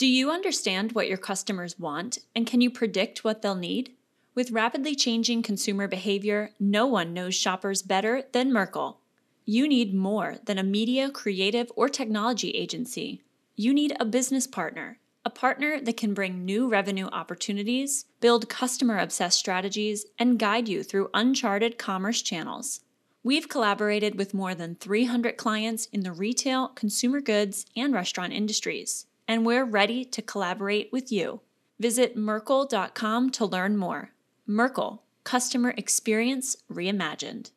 [0.00, 3.92] Do you understand what your customers want and can you predict what they'll need?
[4.34, 9.00] With rapidly changing consumer behavior, no one knows shoppers better than Merkle.
[9.44, 13.24] You need more than a media, creative, or technology agency.
[13.56, 18.96] You need a business partner, a partner that can bring new revenue opportunities, build customer
[18.96, 22.80] obsessed strategies, and guide you through uncharted commerce channels.
[23.22, 29.04] We've collaborated with more than 300 clients in the retail, consumer goods, and restaurant industries,
[29.30, 31.40] and we're ready to collaborate with you.
[31.78, 34.10] Visit Merkle.com to learn more.
[34.44, 37.52] Merkle, customer experience reimagined.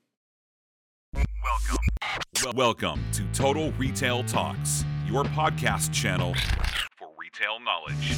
[1.16, 2.56] Welcome.
[2.56, 6.36] Welcome to Total Retail Talks, your podcast channel
[6.96, 8.18] for retail knowledge.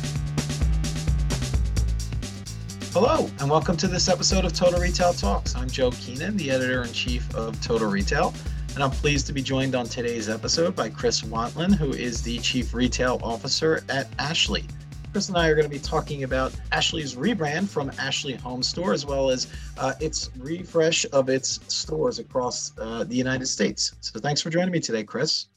[2.91, 5.55] Hello, and welcome to this episode of Total Retail Talks.
[5.55, 8.34] I'm Joe Keenan, the editor in chief of Total Retail,
[8.75, 12.38] and I'm pleased to be joined on today's episode by Chris Wantlin, who is the
[12.39, 14.65] chief retail officer at Ashley.
[15.13, 18.91] Chris and I are going to be talking about Ashley's rebrand from Ashley Home Store,
[18.91, 23.93] as well as uh, its refresh of its stores across uh, the United States.
[24.01, 25.48] So thanks for joining me today, Chris.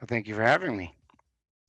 [0.00, 0.94] Well, thank you for having me.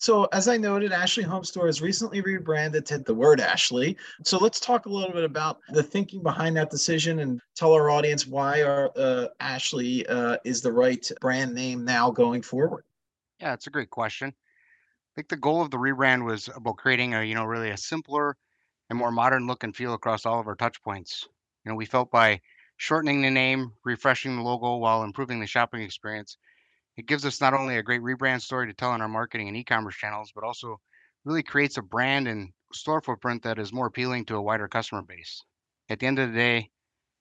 [0.03, 3.95] So, as I noted, Ashley Home Store has recently rebranded to the word Ashley.
[4.25, 7.89] So, let's talk a little bit about the thinking behind that decision and tell our
[7.89, 12.83] audience why our uh, Ashley uh, is the right brand name now going forward.
[13.39, 14.27] Yeah, it's a great question.
[14.27, 17.77] I think the goal of the rebrand was about creating a, you know, really a
[17.77, 18.35] simpler
[18.89, 21.29] and more modern look and feel across all of our touch points.
[21.63, 22.41] You know, we felt by
[22.75, 26.35] shortening the name, refreshing the logo while improving the shopping experience,
[26.97, 29.57] it gives us not only a great rebrand story to tell on our marketing and
[29.57, 30.79] e-commerce channels, but also
[31.25, 35.01] really creates a brand and store footprint that is more appealing to a wider customer
[35.01, 35.43] base.
[35.89, 36.69] At the end of the day,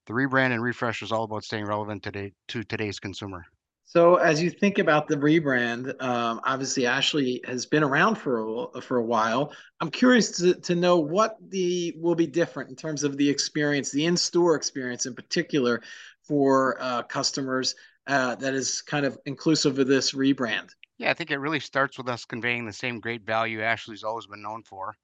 [0.07, 3.45] the rebrand and refresh is all about staying relevant today to today's consumer.
[3.85, 8.81] So, as you think about the rebrand, um, obviously Ashley has been around for a,
[8.81, 9.53] for a while.
[9.81, 13.91] I'm curious to, to know what the will be different in terms of the experience,
[13.91, 15.83] the in-store experience in particular,
[16.23, 17.75] for uh, customers
[18.07, 20.71] uh, that is kind of inclusive of this rebrand.
[20.99, 24.27] Yeah, I think it really starts with us conveying the same great value Ashley's always
[24.27, 24.95] been known for.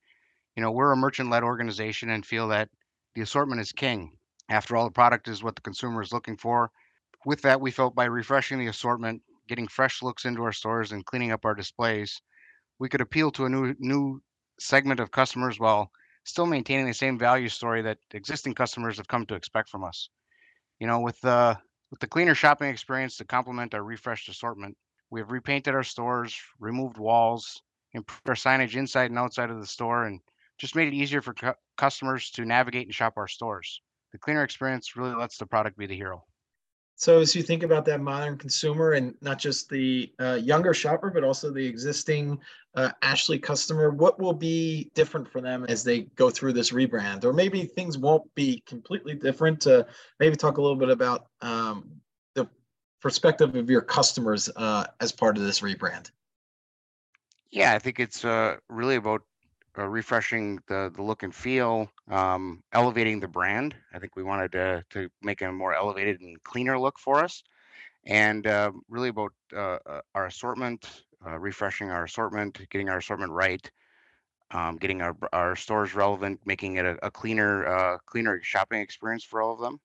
[0.57, 2.69] You know, we're a merchant-led organization and feel that
[3.15, 4.13] the assortment is king.
[4.49, 6.71] After all, the product is what the consumer is looking for
[7.25, 11.05] with that, we felt by refreshing the assortment, getting fresh looks into our stores, and
[11.05, 12.21] cleaning up our displays,
[12.79, 14.23] we could appeal to a new new
[14.61, 15.91] segment of customers while
[16.25, 20.11] still maintaining the same value story that existing customers have come to expect from us.
[20.81, 21.59] You know, with the
[21.91, 24.79] with the cleaner shopping experience to complement our refreshed assortment,
[25.11, 27.63] we have repainted our stores, removed walls,
[27.95, 30.21] improved our signage inside and outside of the store, and
[30.59, 33.83] just made it easier for cu- customers to navigate and shop our stores.
[34.13, 36.28] The cleaner experience really lets the product be the hero.
[36.99, 41.11] So as you think about that modern consumer and not just the uh, younger shopper,
[41.11, 42.41] but also the existing
[42.75, 47.25] uh, Ashley customer, what will be different for them as they go through this rebrand?
[47.25, 49.65] Or maybe things won't be completely different.
[49.65, 49.85] Uh,
[50.19, 51.89] maybe talk a little bit about um,
[52.35, 52.49] the
[53.01, 56.11] perspective of your customers uh, as part of this rebrand.
[57.53, 59.23] Yeah, I think it's uh, really about
[59.79, 63.75] uh, refreshing the the look and feel, um, elevating the brand.
[63.95, 67.45] I think we wanted to to make a more elevated and cleaner look for us,
[68.07, 73.33] and uh, really about uh, uh our assortment, uh, refreshing our assortment, getting our assortment
[73.33, 73.71] right,
[74.51, 79.25] um, getting our our stores relevant, making it a, a cleaner uh, cleaner shopping experience
[79.25, 79.79] for all of them.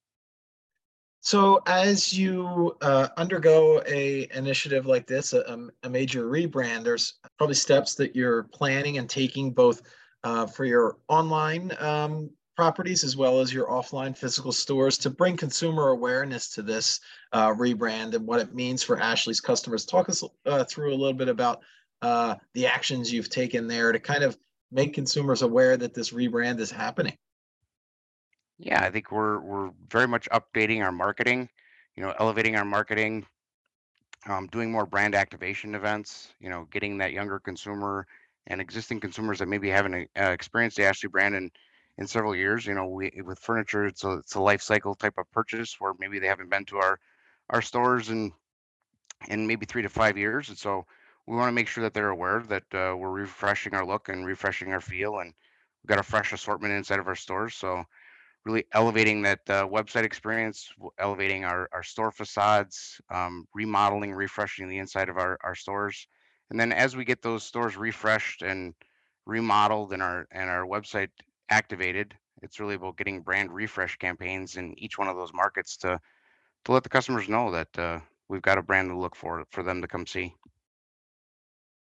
[1.25, 7.56] So as you uh, undergo a initiative like this, a, a, major rebrand, there's probably
[7.56, 9.83] steps that you're planning and taking both
[10.25, 15.38] uh, for your online um, properties as well as your offline physical stores to bring
[15.38, 17.00] consumer awareness to this
[17.31, 19.85] uh, rebrand and what it means for Ashley's customers.
[19.85, 21.62] Talk us uh, through a little bit about
[22.01, 24.38] uh, the actions you've taken there to kind of
[24.73, 27.17] make consumers aware that this rebrand is happening.
[28.57, 31.49] Yeah, I think we're we're very much updating our marketing,
[31.95, 33.25] you know, elevating our marketing,
[34.27, 38.07] um, doing more brand activation events, you know, getting that younger consumer
[38.47, 41.51] and existing consumers that maybe haven't uh, experienced the Ashley brand in
[41.97, 42.65] in several years.
[42.65, 45.94] You know, we with furniture, it's a it's a life cycle type of purchase where
[45.99, 46.99] maybe they haven't been to our
[47.49, 48.31] our stores in
[49.29, 50.85] in maybe three to five years, and so
[51.25, 54.25] we want to make sure that they're aware that uh, we're refreshing our look and
[54.25, 55.33] refreshing our feel, and
[55.83, 57.56] we've got a fresh assortment inside of our stores.
[57.56, 57.83] So
[58.45, 60.69] really elevating that uh, website experience,
[61.00, 66.07] elevating our, our store facades, um, remodeling, refreshing the inside of our, our stores.
[66.50, 68.74] And then as we get those stores refreshed and
[69.25, 71.10] remodeled and our and our website
[71.50, 76.00] activated, it's really about getting brand refresh campaigns in each one of those markets to
[76.66, 79.63] to let the customers know that uh, we've got a brand to look for for
[79.63, 80.36] them to come see.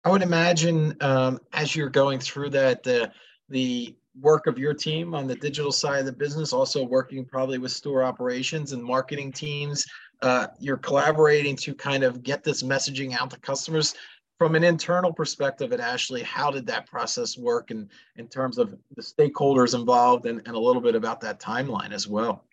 [0.04, 3.12] I would imagine um, as you're going through that, the
[3.48, 7.58] the work of your team on the digital side of the business, also working probably
[7.58, 9.86] with store operations and marketing teams,
[10.22, 13.96] uh, you're collaborating to kind of get this messaging out to customers.
[14.38, 18.74] From an internal perspective at Ashley, how did that process work in, in terms of
[18.96, 22.46] the stakeholders involved and, and a little bit about that timeline as well?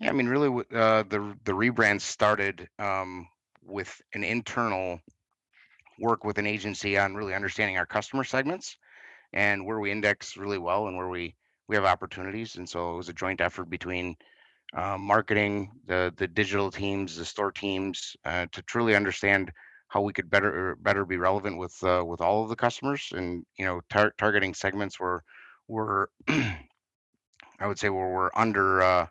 [0.00, 3.28] Yeah, I mean, really, uh, the the rebrand started um,
[3.62, 4.98] with an internal
[6.00, 8.76] work with an agency on really understanding our customer segments
[9.34, 11.34] and where we index really well and where we
[11.68, 12.56] we have opportunities.
[12.56, 14.16] And so it was a joint effort between
[14.74, 19.52] uh, marketing, the the digital teams, the store teams, uh, to truly understand
[19.88, 23.44] how we could better better be relevant with uh, with all of the customers, and
[23.58, 25.22] you know, tar- targeting segments where
[25.68, 29.06] we're I would say where we're under uh,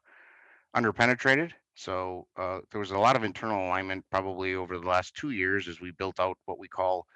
[0.73, 1.53] under penetrated.
[1.75, 5.67] So uh, there was a lot of internal alignment probably over the last two years
[5.67, 7.07] as we built out what we call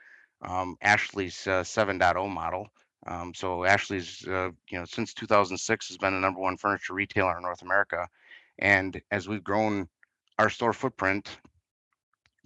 [0.42, 2.68] um, Ashley's uh, 7.0 model.
[3.06, 7.38] Um, so Ashley's, uh, you know, since 2006 has been the number one furniture retailer
[7.38, 8.08] in North America,
[8.60, 9.88] and as we've grown
[10.40, 11.38] our store footprint,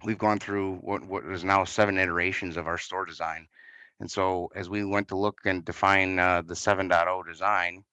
[0.03, 3.47] we've gone through what what is now seven iterations of our store design.
[3.99, 7.83] And so as we went to look and define uh, the 7.0 design,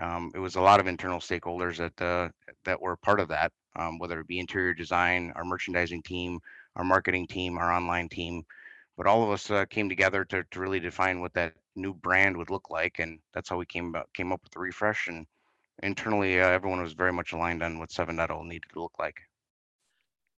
[0.00, 2.28] um, it was a lot of internal stakeholders that uh,
[2.64, 6.40] that were part of that, um, whether it be interior design, our merchandising team,
[6.76, 8.44] our marketing team, our online team.
[8.96, 12.36] But all of us uh, came together to, to really define what that new brand
[12.36, 15.08] would look like, and that's how we came about, came up with the refresh.
[15.08, 15.26] And
[15.82, 19.16] internally, uh, everyone was very much aligned on what 7.0 needed to look like.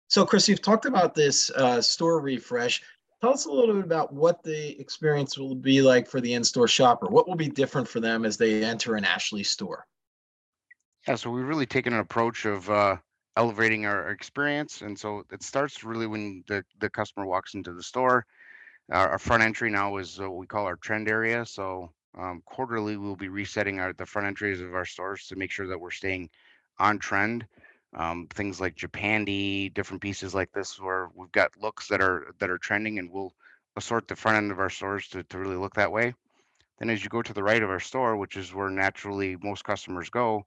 [0.10, 2.82] So, Chris, you've talked about this uh, store refresh.
[3.22, 6.68] Tell us a little bit about what the experience will be like for the in-store
[6.68, 7.08] shopper.
[7.08, 9.86] What will be different for them as they enter an Ashley store?
[11.08, 12.98] Yeah, so we've really taken an approach of uh,
[13.38, 17.84] elevating our experience, and so it starts really when the the customer walks into the
[17.84, 18.26] store.
[18.92, 21.46] Our, our front entry now is what we call our trend area.
[21.46, 25.52] So um, quarterly, we'll be resetting our the front entries of our stores to make
[25.52, 26.30] sure that we're staying
[26.80, 27.46] on trend.
[27.96, 32.50] Um, things like Japandi, different pieces like this, where we've got looks that are that
[32.50, 33.34] are trending, and we'll
[33.76, 36.14] assort the front end of our stores to, to really look that way.
[36.80, 39.64] Then, as you go to the right of our store, which is where naturally most
[39.64, 40.46] customers go,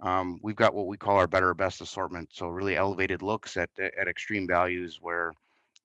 [0.00, 2.28] um, we've got what we call our better best assortment.
[2.32, 5.32] So really elevated looks at at extreme values where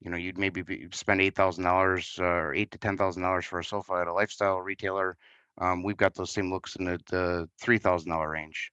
[0.01, 3.45] you know you'd maybe be, spend eight thousand dollars or eight to ten thousand dollars
[3.45, 5.17] for a sofa at a lifestyle retailer.
[5.59, 8.71] Um, we've got those same looks in the, the three thousand dollar range.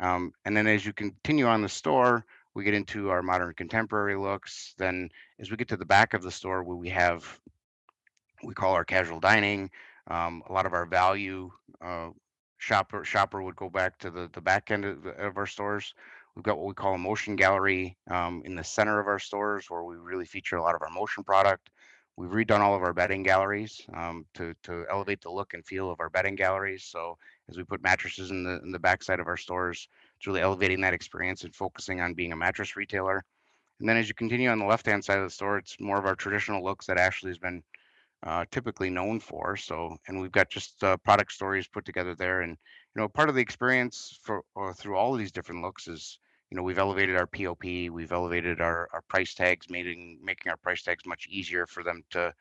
[0.00, 4.16] Um, and then as you continue on the store, we get into our modern contemporary
[4.16, 4.74] looks.
[4.76, 5.08] Then
[5.38, 7.40] as we get to the back of the store, where we have
[8.44, 9.70] we call our casual dining,
[10.08, 11.50] um, a lot of our value
[11.80, 12.10] uh,
[12.58, 15.94] shopper shopper would go back to the the back end of, the, of our stores
[16.36, 19.70] We've got what we call a motion gallery um, in the center of our stores
[19.70, 21.70] where we really feature a lot of our motion product.
[22.18, 25.90] We've redone all of our bedding galleries um, to, to elevate the look and feel
[25.90, 26.84] of our bedding galleries.
[26.84, 27.16] So
[27.48, 29.88] as we put mattresses in the in the backside of our stores,
[30.18, 33.24] it's really elevating that experience and focusing on being a mattress retailer.
[33.80, 36.04] And then as you continue on the left-hand side of the store, it's more of
[36.04, 37.62] our traditional looks that Ashley has been
[38.26, 39.56] uh, typically known for.
[39.56, 42.42] So, and we've got just uh, product stories put together there.
[42.42, 42.58] And
[42.94, 46.18] you know, part of the experience for uh, through all of these different looks is
[46.50, 50.56] you know we've elevated our pop we've elevated our, our price tags making making our
[50.56, 52.32] price tags much easier for them to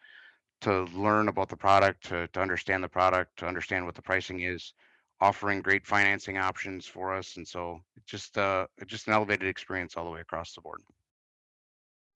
[0.61, 4.41] to learn about the product to, to understand the product to understand what the pricing
[4.41, 4.73] is
[5.21, 10.05] offering great financing options for us and so just uh just an elevated experience all
[10.05, 10.81] the way across the board.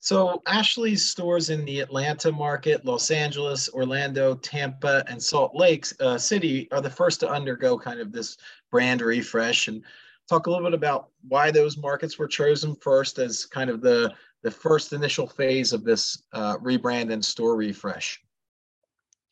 [0.01, 6.17] So ashley's stores in the atlanta market los angeles orlando tampa and salt lake uh,
[6.17, 8.37] city are the first to undergo kind of this
[8.71, 9.83] brand refresh and
[10.29, 14.13] talk a little bit about why those markets were chosen first as kind of the
[14.41, 18.21] the first initial phase of this uh, rebrand and store refresh.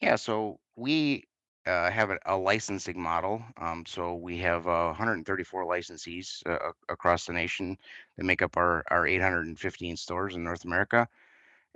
[0.02, 1.24] Yeah, so we
[1.66, 3.42] uh, have a, a, licensing model.
[3.58, 7.78] Um, so we have uh, 134 licensees uh, across the nation
[8.18, 11.08] that make up our, our 815 stores in North America.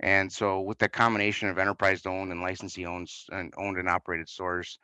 [0.00, 4.28] And so with the combination of enterprise owned and licensee owned and owned and operated
[4.28, 4.78] stores,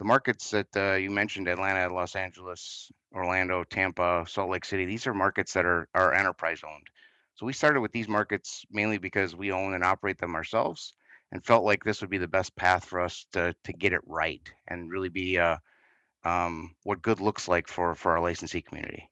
[0.00, 5.06] the markets that uh, you mentioned atlanta los angeles orlando tampa salt lake city these
[5.06, 6.86] are markets that are, are enterprise owned
[7.36, 10.94] so we started with these markets mainly because we own and operate them ourselves
[11.32, 14.00] and felt like this would be the best path for us to, to get it
[14.06, 15.56] right and really be uh,
[16.24, 19.08] um, what good looks like for, for our licensee community.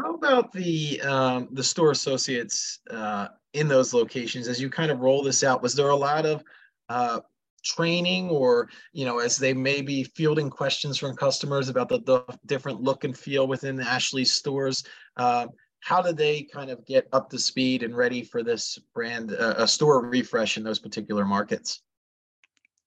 [0.00, 5.00] How about the um, the store associates uh, in those locations as you kind of
[5.00, 5.62] roll this out?
[5.62, 6.44] Was there a lot of
[6.88, 7.20] uh,
[7.64, 12.22] training or you know as they may be fielding questions from customers about the, the
[12.46, 14.84] different look and feel within the ashley stores
[15.16, 15.46] uh,
[15.80, 19.54] how did they kind of get up to speed and ready for this brand uh,
[19.58, 21.82] a store refresh in those particular markets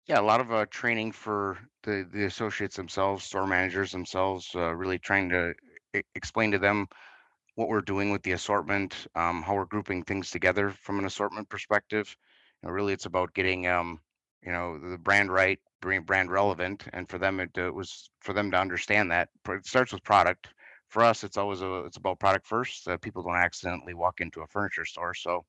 [0.08, 4.74] Yeah, a lot of uh, training for the the associates themselves, store managers themselves, uh,
[4.74, 5.54] really trying to
[6.16, 6.88] explain to them
[7.56, 11.50] what we're doing with the assortment, um, how we're grouping things together from an assortment
[11.50, 12.16] perspective.
[12.62, 14.00] You know, really, it's about getting um,
[14.43, 18.51] you know the brand right, brand relevant, and for them it, uh, was for them
[18.51, 20.48] to understand that it starts with product.
[20.89, 22.88] For us, it's always a, it's about product first.
[22.88, 25.45] Uh, people don't accidentally walk into a furniture store, so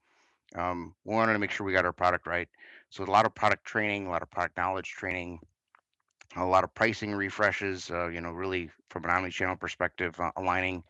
[0.54, 2.49] um, we wanted to make sure we got our product right.
[2.90, 5.40] So a lot of product training, a lot of product knowledge training,
[6.37, 7.90] a lot of pricing refreshes.
[7.90, 10.84] Uh, you know, really from an omni-channel perspective, uh, aligning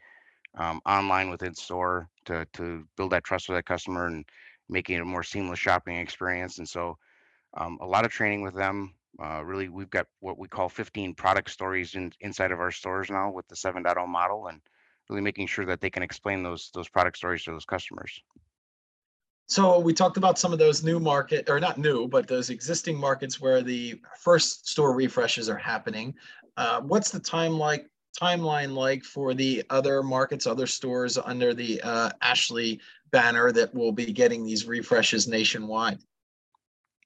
[0.58, 4.24] um, online with in-store to to build that trust with that customer and
[4.68, 6.58] making it a more seamless shopping experience.
[6.58, 6.98] And so
[7.54, 8.94] um, a lot of training with them.
[9.22, 13.10] Uh, really, we've got what we call 15 product stories in, inside of our stores
[13.10, 14.60] now with the 7.0 model, and
[15.10, 18.22] really making sure that they can explain those those product stories to those customers.
[19.46, 22.96] So we talked about some of those new market, or not new, but those existing
[22.96, 26.14] markets where the first store refreshes are happening.
[26.56, 27.86] Uh, what's the time like
[28.18, 32.80] timeline like for the other markets, other stores under the uh, Ashley
[33.10, 35.98] banner that will be getting these refreshes nationwide?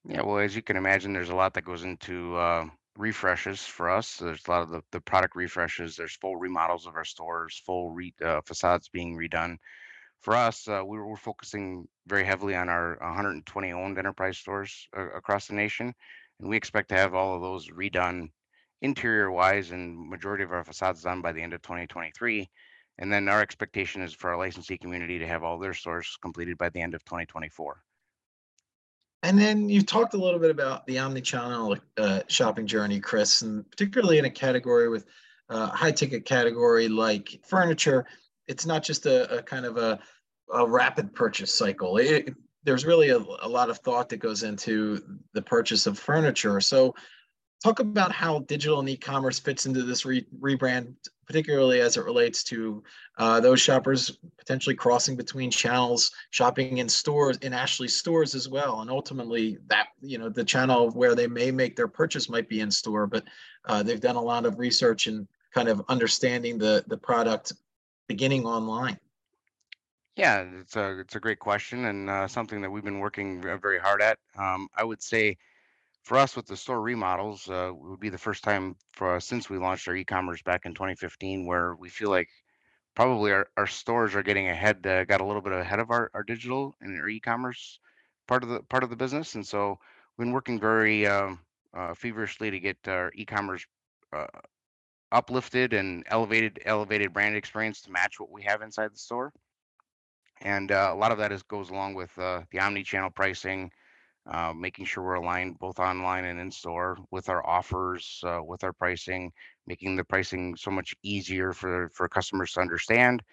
[0.09, 2.65] Yeah, well, as you can imagine, there's a lot that goes into uh,
[2.97, 4.15] refreshes for us.
[4.17, 5.97] There's a lot of the, the product refreshes.
[5.97, 9.57] There's full remodels of our stores, full re, uh, facades being redone.
[10.21, 15.09] For us, uh, we we're focusing very heavily on our 120 owned enterprise stores uh,
[15.11, 15.93] across the nation,
[16.39, 18.29] and we expect to have all of those redone
[18.81, 22.49] interior wise and majority of our facades done by the end of 2023.
[22.99, 26.57] And then our expectation is for our licensee community to have all their stores completed
[26.57, 27.83] by the end of 2024.
[29.23, 33.69] And then you talked a little bit about the omni-channel uh, shopping journey, Chris, and
[33.69, 35.05] particularly in a category with
[35.49, 38.05] uh, high ticket category like furniture.
[38.47, 39.99] It's not just a, a kind of a,
[40.53, 41.97] a, rapid purchase cycle.
[41.97, 42.33] It,
[42.63, 45.01] there's really a, a lot of thought that goes into
[45.33, 46.59] the purchase of furniture.
[46.61, 46.93] So
[47.63, 50.95] talk about how digital and e-commerce fits into this re- rebrand
[51.27, 52.81] particularly as it relates to
[53.17, 58.79] uh, those shoppers potentially crossing between channels shopping in stores in ashley stores as well.
[58.79, 62.61] And ultimately that you know the channel where they may make their purchase might be
[62.61, 63.25] in store but
[63.65, 67.51] uh, they've done a lot of research and kind of understanding the the product
[68.07, 68.97] beginning online.
[70.15, 73.79] Yeah it's a it's a great question and uh, something that we've been working very
[73.79, 74.17] hard at.
[74.37, 75.37] Um, i would say
[76.07, 79.49] for us with the store remodels, uh, would be the first time for us since
[79.49, 82.29] we launched our e-commerce back in 2015, where we feel like
[82.95, 86.09] probably our, our stores are getting ahead, uh, got a little bit ahead of our,
[86.13, 87.79] our digital and our e-commerce
[88.25, 89.77] part of the part of the business, and so
[90.15, 91.41] we've been working very um,
[91.75, 93.65] uh, feverishly to get our e-commerce
[94.13, 94.27] uh,
[95.11, 99.33] uplifted and elevated elevated brand experience to match what we have inside the store.
[100.39, 103.71] And uh, a lot of that is goes along with uh, the omni-channel pricing
[104.31, 108.63] uh, making sure we're aligned both online and in store with our offers, uh, with
[108.63, 109.31] our pricing,
[109.67, 113.23] making the pricing so much easier for for customers to understand,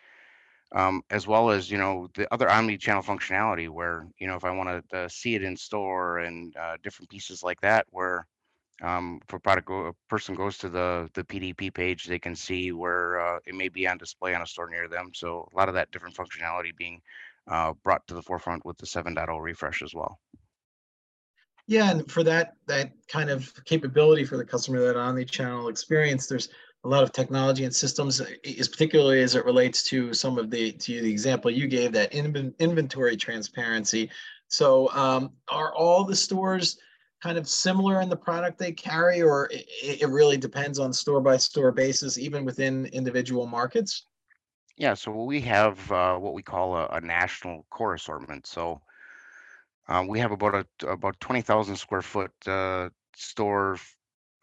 [0.75, 4.51] um, as well as you know the other omni-channel functionality where you know if I
[4.51, 8.27] want to uh, see it in store and uh, different pieces like that where
[8.83, 12.35] um, if a product go, a person goes to the the PDP page, they can
[12.37, 15.11] see where uh, it may be on display on a store near them.
[15.15, 17.01] So a lot of that different functionality being
[17.49, 20.19] uh, brought to the forefront with the 7.0 refresh as well.
[21.66, 26.50] Yeah, and for that that kind of capability for the customer, that omni-channel experience, there's
[26.85, 30.73] a lot of technology and systems, is particularly as it relates to some of the
[30.73, 34.11] to the example you gave that in, inventory transparency.
[34.49, 36.78] So, um, are all the stores
[37.23, 39.64] kind of similar in the product they carry, or it,
[40.02, 44.04] it really depends on store by store basis, even within individual markets?
[44.76, 48.47] Yeah, so we have uh, what we call a, a national core assortment.
[48.47, 48.83] So
[49.88, 53.76] um, we have about a about 20,000 square foot uh, store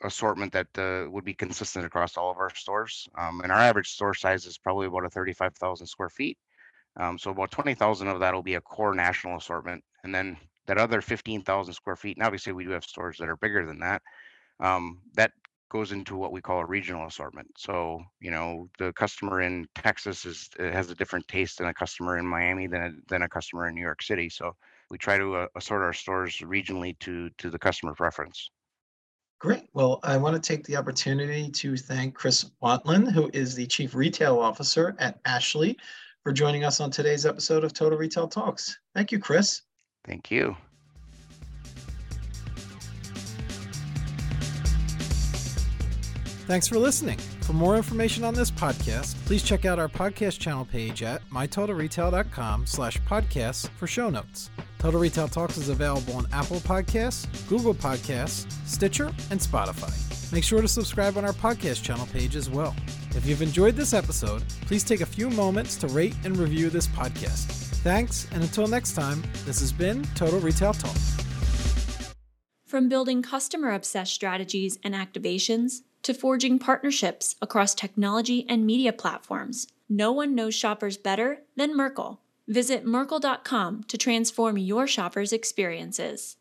[0.03, 3.07] assortment that uh, would be consistent across all of our stores.
[3.17, 6.38] Um, and our average store size is probably about a 35,000 square feet.
[7.00, 9.83] Um, so about 20,000 of that will be a core national assortment.
[10.03, 13.38] And then that other 15,000 square feet, and obviously we do have stores that are
[13.38, 14.01] bigger than that,
[14.60, 15.31] um, that
[15.69, 17.48] goes into what we call a regional assortment.
[17.57, 22.17] So, you know, the customer in Texas is has a different taste than a customer
[22.17, 24.27] in Miami than a, than a customer in New York City.
[24.27, 24.55] So
[24.91, 28.51] we try to uh, assort our stores regionally to to the customer preference.
[29.39, 29.63] Great.
[29.74, 33.95] Well, I want to take the opportunity to thank Chris Wantlin, who is the Chief
[33.95, 35.77] Retail Officer at Ashley,
[36.24, 38.77] for joining us on today's episode of Total Retail Talks.
[38.93, 39.63] Thank you, Chris.
[40.05, 40.55] Thank you.
[46.45, 47.17] Thanks for listening.
[47.41, 52.67] For more information on this podcast, please check out our podcast channel page at mytotalretail.com
[52.67, 54.51] slash podcasts for show notes.
[54.81, 59.93] Total Retail Talks is available on Apple Podcasts, Google Podcasts, Stitcher, and Spotify.
[60.33, 62.75] Make sure to subscribe on our podcast channel page as well.
[63.15, 66.88] If you've enjoyed this episode, please take a few moments to rate and review this
[66.88, 67.45] podcast.
[67.83, 70.97] Thanks, and until next time, this has been Total Retail Talk.
[72.65, 79.67] From building customer obsessed strategies and activations to forging partnerships across technology and media platforms,
[79.88, 82.19] no one knows shoppers better than Merkle.
[82.51, 86.36] Visit Merkle.com to transform your shoppers' experiences.